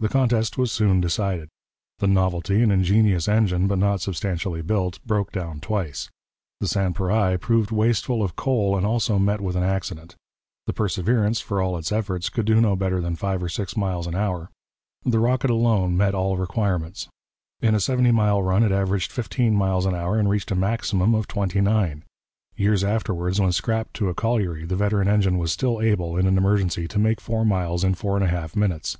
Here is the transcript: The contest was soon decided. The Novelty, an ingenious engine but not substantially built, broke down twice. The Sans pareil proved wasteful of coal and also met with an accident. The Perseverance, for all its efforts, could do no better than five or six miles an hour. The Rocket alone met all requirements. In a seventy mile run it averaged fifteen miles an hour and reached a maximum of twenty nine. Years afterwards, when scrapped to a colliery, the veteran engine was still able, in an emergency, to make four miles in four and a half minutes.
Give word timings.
The 0.00 0.08
contest 0.08 0.58
was 0.58 0.72
soon 0.72 1.00
decided. 1.00 1.48
The 2.00 2.08
Novelty, 2.08 2.60
an 2.60 2.72
ingenious 2.72 3.28
engine 3.28 3.68
but 3.68 3.78
not 3.78 4.00
substantially 4.00 4.62
built, 4.62 4.98
broke 5.06 5.30
down 5.30 5.60
twice. 5.60 6.10
The 6.58 6.66
Sans 6.66 6.92
pareil 6.96 7.38
proved 7.38 7.70
wasteful 7.70 8.20
of 8.20 8.34
coal 8.34 8.76
and 8.76 8.84
also 8.84 9.16
met 9.20 9.40
with 9.40 9.54
an 9.54 9.62
accident. 9.62 10.16
The 10.66 10.72
Perseverance, 10.72 11.38
for 11.40 11.62
all 11.62 11.78
its 11.78 11.92
efforts, 11.92 12.28
could 12.28 12.46
do 12.46 12.60
no 12.60 12.74
better 12.74 13.00
than 13.00 13.14
five 13.14 13.40
or 13.44 13.48
six 13.48 13.76
miles 13.76 14.08
an 14.08 14.16
hour. 14.16 14.50
The 15.04 15.20
Rocket 15.20 15.50
alone 15.50 15.96
met 15.96 16.16
all 16.16 16.36
requirements. 16.36 17.06
In 17.60 17.76
a 17.76 17.78
seventy 17.78 18.10
mile 18.10 18.42
run 18.42 18.64
it 18.64 18.72
averaged 18.72 19.12
fifteen 19.12 19.54
miles 19.54 19.86
an 19.86 19.94
hour 19.94 20.18
and 20.18 20.28
reached 20.28 20.50
a 20.50 20.56
maximum 20.56 21.14
of 21.14 21.28
twenty 21.28 21.60
nine. 21.60 22.02
Years 22.56 22.82
afterwards, 22.82 23.40
when 23.40 23.52
scrapped 23.52 23.94
to 23.94 24.08
a 24.08 24.14
colliery, 24.14 24.64
the 24.64 24.74
veteran 24.74 25.06
engine 25.06 25.38
was 25.38 25.52
still 25.52 25.80
able, 25.80 26.16
in 26.16 26.26
an 26.26 26.36
emergency, 26.38 26.88
to 26.88 26.98
make 26.98 27.20
four 27.20 27.44
miles 27.46 27.84
in 27.84 27.94
four 27.94 28.16
and 28.16 28.24
a 28.24 28.28
half 28.28 28.56
minutes. 28.56 28.98